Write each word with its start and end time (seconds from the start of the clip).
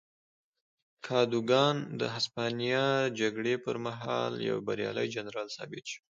کادوګان 1.05 1.77
د 1.99 2.01
هسپانیا 2.15 2.87
جګړې 3.19 3.55
پر 3.65 3.75
مهال 3.85 4.33
یو 4.49 4.57
بریالی 4.67 5.07
جنرال 5.15 5.47
ثابت 5.57 5.83
شو. 5.91 5.99